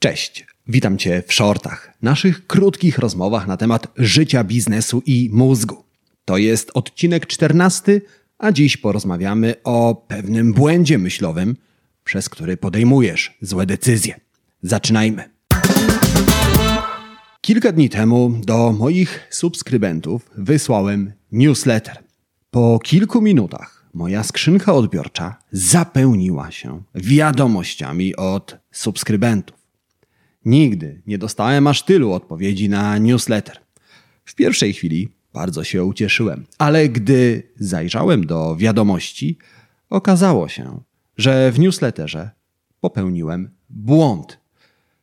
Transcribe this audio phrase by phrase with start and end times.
[0.00, 5.84] Cześć, witam Cię w shortach, naszych krótkich rozmowach na temat życia, biznesu i mózgu.
[6.24, 8.00] To jest odcinek 14,
[8.38, 11.56] a dziś porozmawiamy o pewnym błędzie myślowym,
[12.04, 14.20] przez który podejmujesz złe decyzje.
[14.62, 15.30] Zaczynajmy.
[17.40, 21.96] Kilka dni temu do moich subskrybentów wysłałem newsletter.
[22.50, 29.57] Po kilku minutach moja skrzynka odbiorcza zapełniła się wiadomościami od subskrybentów.
[30.48, 33.58] Nigdy nie dostałem aż tylu odpowiedzi na newsletter.
[34.24, 39.38] W pierwszej chwili bardzo się ucieszyłem, ale gdy zajrzałem do wiadomości,
[39.90, 40.80] okazało się,
[41.16, 42.30] że w newsletterze
[42.80, 44.38] popełniłem błąd.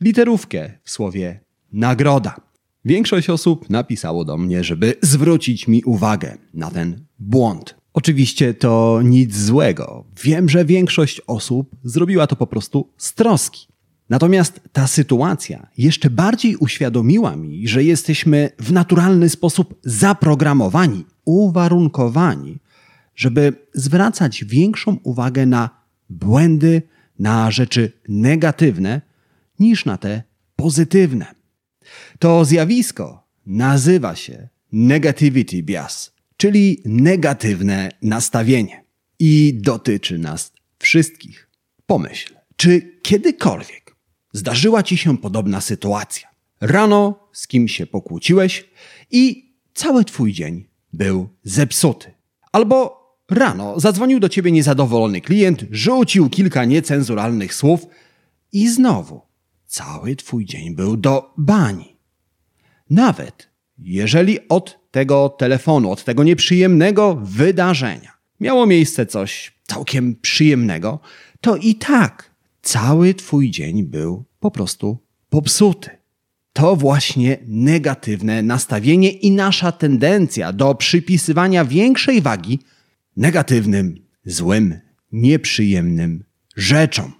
[0.00, 1.40] Literówkę w słowie
[1.72, 2.40] nagroda.
[2.84, 7.74] Większość osób napisało do mnie, żeby zwrócić mi uwagę na ten błąd.
[7.92, 10.04] Oczywiście to nic złego.
[10.24, 13.77] Wiem, że większość osób zrobiła to po prostu z troski.
[14.08, 22.58] Natomiast ta sytuacja jeszcze bardziej uświadomiła mi, że jesteśmy w naturalny sposób zaprogramowani, uwarunkowani,
[23.16, 25.70] żeby zwracać większą uwagę na
[26.10, 26.82] błędy,
[27.18, 29.00] na rzeczy negatywne,
[29.58, 30.22] niż na te
[30.56, 31.34] pozytywne.
[32.18, 38.84] To zjawisko nazywa się negativity bias, czyli negatywne nastawienie
[39.18, 41.48] i dotyczy nas wszystkich.
[41.86, 43.87] Pomyśl, czy kiedykolwiek
[44.32, 46.28] zdarzyła ci się podobna sytuacja?
[46.60, 48.68] Rano z kim się pokłóciłeś
[49.10, 52.14] i cały twój dzień był zepsuty.
[52.52, 52.98] Albo
[53.30, 57.86] rano zadzwonił do ciebie niezadowolony klient, rzucił kilka niecenzuralnych słów
[58.52, 59.20] i znowu
[59.66, 61.96] cały twój dzień był do bani.
[62.90, 63.48] Nawet
[63.78, 71.00] jeżeli od tego telefonu, od tego nieprzyjemnego wydarzenia miało miejsce coś całkiem przyjemnego,
[71.40, 72.30] to i tak
[72.62, 74.98] cały twój dzień był po prostu
[75.30, 75.90] popsuty.
[76.52, 82.58] To właśnie negatywne nastawienie i nasza tendencja do przypisywania większej wagi
[83.16, 84.80] negatywnym, złym,
[85.12, 86.24] nieprzyjemnym
[86.56, 87.12] rzeczom.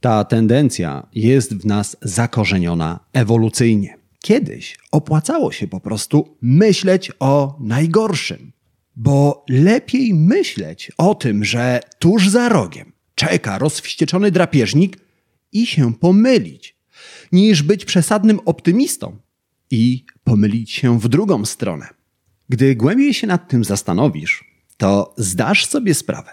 [0.00, 3.96] Ta tendencja jest w nas zakorzeniona ewolucyjnie.
[4.22, 8.52] Kiedyś opłacało się po prostu myśleć o najgorszym,
[8.96, 14.98] bo lepiej myśleć o tym, że tuż za rogiem czeka rozwścieczony drapieżnik
[15.52, 16.76] i się pomylić,
[17.32, 19.18] niż być przesadnym optymistą
[19.70, 21.88] i pomylić się w drugą stronę.
[22.48, 24.44] Gdy głębiej się nad tym zastanowisz,
[24.76, 26.30] to zdasz sobie sprawę,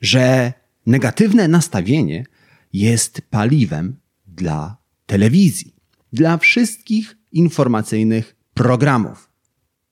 [0.00, 0.52] że
[0.86, 2.24] negatywne nastawienie
[2.72, 3.96] jest paliwem
[4.26, 5.74] dla telewizji,
[6.12, 9.30] dla wszystkich informacyjnych programów.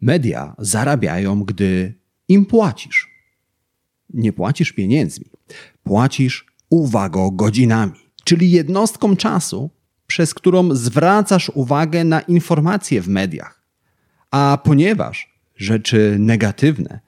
[0.00, 1.94] Media zarabiają, gdy
[2.28, 3.05] im płacisz.
[4.14, 5.26] Nie płacisz pieniędzmi,
[5.82, 7.92] płacisz uwagą godzinami,
[8.24, 9.70] czyli jednostką czasu,
[10.06, 13.62] przez którą zwracasz uwagę na informacje w mediach.
[14.30, 17.00] A ponieważ rzeczy negatywne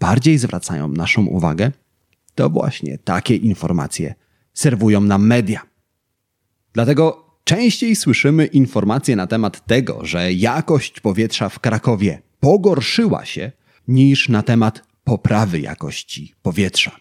[0.00, 1.72] bardziej zwracają naszą uwagę,
[2.34, 4.14] to właśnie takie informacje
[4.54, 5.60] serwują nam media.
[6.72, 13.52] Dlatego częściej słyszymy informacje na temat tego, że jakość powietrza w Krakowie pogorszyła się,
[13.88, 16.96] niż na temat poprawy jakości powietrza.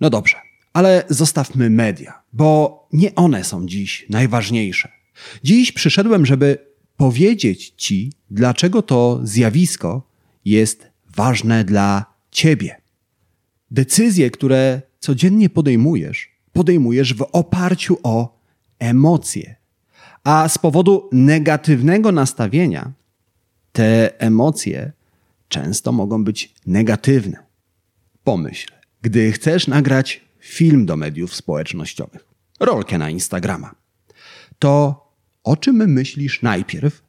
[0.00, 0.36] No dobrze,
[0.72, 4.88] ale zostawmy media, bo nie one są dziś najważniejsze.
[5.44, 6.58] Dziś przyszedłem, żeby
[6.96, 10.02] powiedzieć Ci, dlaczego to zjawisko
[10.44, 12.76] jest ważne dla Ciebie.
[13.70, 18.40] Decyzje, które codziennie podejmujesz, podejmujesz w oparciu o
[18.78, 19.56] emocje.
[20.24, 22.92] A z powodu negatywnego nastawienia,
[23.72, 24.92] te emocje
[25.48, 27.49] często mogą być negatywne.
[28.24, 28.72] Pomyśl,
[29.02, 32.24] gdy chcesz nagrać film do mediów społecznościowych,
[32.60, 33.74] rolkę na Instagrama,
[34.58, 35.04] to
[35.44, 37.02] o czym myślisz najpierw?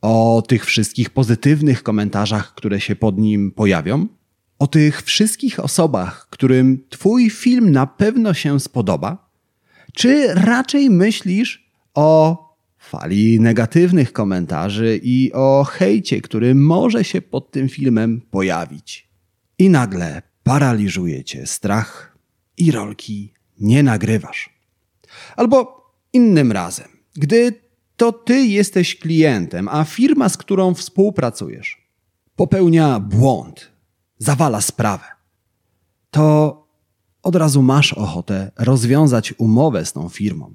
[0.00, 4.06] O tych wszystkich pozytywnych komentarzach, które się pod nim pojawią?
[4.58, 9.30] O tych wszystkich osobach, którym Twój film na pewno się spodoba?
[9.92, 12.38] Czy raczej myślisz o
[12.78, 19.05] fali negatywnych komentarzy i o hejcie, który może się pod tym filmem pojawić?
[19.58, 22.18] I nagle paraliżuje cię strach
[22.56, 24.50] i rolki nie nagrywasz.
[25.36, 27.60] Albo innym razem, gdy
[27.96, 31.88] to ty jesteś klientem, a firma, z którą współpracujesz,
[32.36, 33.70] popełnia błąd,
[34.18, 35.04] zawala sprawę,
[36.10, 36.66] to
[37.22, 40.54] od razu masz ochotę rozwiązać umowę z tą firmą.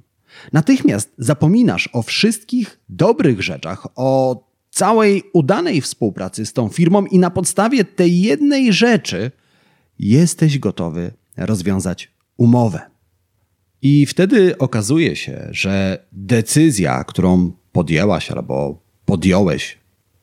[0.53, 4.43] Natychmiast zapominasz o wszystkich dobrych rzeczach, o
[4.81, 9.31] całej udanej współpracy z tą firmą i na podstawie tej jednej rzeczy
[9.99, 12.79] jesteś gotowy rozwiązać umowę.
[13.81, 19.77] I wtedy okazuje się, że decyzja, którą podjęłaś albo podjąłeś,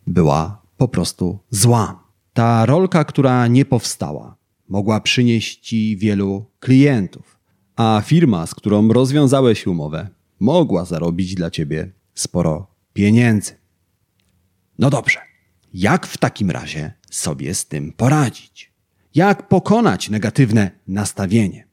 [0.07, 2.05] była po prostu zła.
[2.33, 4.37] Ta rolka, która nie powstała,
[4.69, 7.39] mogła przynieść ci wielu klientów,
[7.77, 10.09] a firma, z którą rozwiązałeś umowę,
[10.41, 13.58] mogła zarobić dla ciebie sporo pieniędzy.
[14.79, 15.21] No dobrze,
[15.75, 18.73] jak w takim razie sobie z tym poradzić?
[19.15, 21.67] Jak pokonać negatywne nastawienie?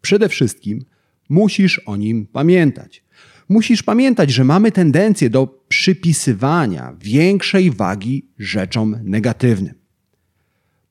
[0.00, 0.84] Przede wszystkim
[1.28, 3.04] musisz o nim pamiętać.
[3.48, 9.74] Musisz pamiętać, że mamy tendencję do przypisywania większej wagi rzeczom negatywnym.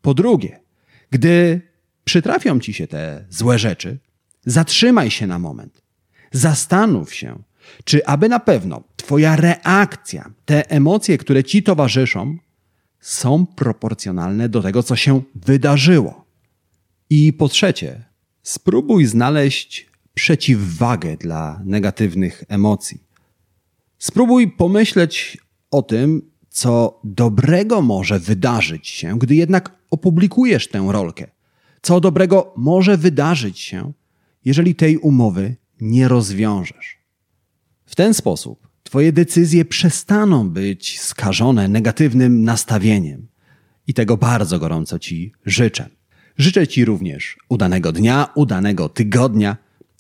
[0.02, 0.60] Po drugie,
[1.12, 1.62] gdy
[2.04, 4.00] przytrafią ci się te złe rzeczy,
[4.46, 5.82] zatrzymaj się na moment.
[6.32, 7.44] Zastanów się,
[7.84, 12.38] czy aby na pewno Twoja reakcja, te emocje, które ci towarzyszą,
[13.00, 16.26] są proporcjonalne do tego, co się wydarzyło.
[17.10, 18.04] I po trzecie,
[18.44, 23.04] spróbuj znaleźć przeciwwagę dla negatywnych emocji.
[23.98, 25.38] Spróbuj pomyśleć
[25.72, 31.28] o tym, co dobrego może wydarzyć się, gdy jednak opublikujesz tę rolkę.
[31.82, 33.94] Co dobrego może wydarzyć się,
[34.46, 37.01] jeżeli tej umowy nie rozwiążesz.
[37.92, 43.28] W ten sposób Twoje decyzje przestaną być skażone negatywnym nastawieniem.
[43.88, 45.90] I tego bardzo gorąco Ci życzę.
[46.38, 49.58] Życzę Ci również udanego dnia, udanego tygodnia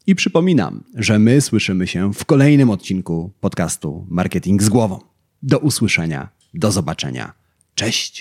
[0.07, 4.99] i przypominam, że my słyszymy się w kolejnym odcinku podcastu Marketing z głową.
[5.43, 7.33] Do usłyszenia, do zobaczenia.
[7.75, 8.19] Cześć!